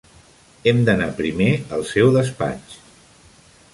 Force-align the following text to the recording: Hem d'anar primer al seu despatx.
Hem 0.71 0.79
d'anar 0.87 1.09
primer 1.21 1.49
al 1.77 1.85
seu 1.93 2.09
despatx. 2.19 2.81